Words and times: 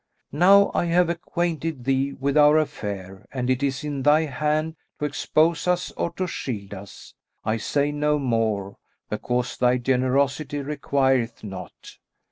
Now 0.33 0.71
I 0.73 0.85
have 0.85 1.09
acquainted 1.11 1.83
thee 1.83 2.13
with 2.13 2.35
our 2.35 2.57
affair 2.57 3.27
and 3.31 3.51
it 3.51 3.61
is 3.61 3.83
in 3.83 4.01
thy 4.01 4.21
hand 4.21 4.75
to 4.97 5.05
expose 5.05 5.67
us 5.67 5.91
or 5.91 6.09
to 6.13 6.25
shield 6.25 6.73
us; 6.73 7.13
I 7.45 7.57
say 7.57 7.91
no 7.91 8.17
more, 8.17 8.77
because 9.11 9.57
thy 9.57 9.77
generosity 9.77 10.63
requireth 10.63 11.43
naught. 11.43 11.99